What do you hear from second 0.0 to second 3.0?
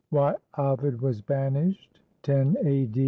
WHY OVID WAS BANISHED [lO A.